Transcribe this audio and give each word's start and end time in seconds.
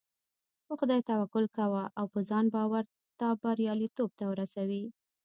په 0.65 0.73
خدای 0.79 1.01
توکل 1.09 1.45
کوه 1.57 1.83
او 1.99 2.05
په 2.13 2.19
ځان 2.29 2.45
باور 2.55 2.83
تا 3.19 3.27
برياليتوب 3.43 4.09
ته 4.19 4.25
رسوي. 4.39 4.83